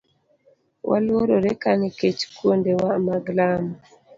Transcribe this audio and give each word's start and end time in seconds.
Waluorore 0.89 1.51
ka 1.61 1.71
nikech 1.79 2.19
kuondewa 2.35 2.89
mag 3.07 3.25
lamo. 3.37 3.73